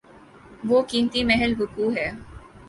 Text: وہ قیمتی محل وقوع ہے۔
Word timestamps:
وہ 0.63 0.81
قیمتی 0.81 1.23
محل 1.23 1.53
وقوع 1.59 1.91
ہے۔ 1.95 2.09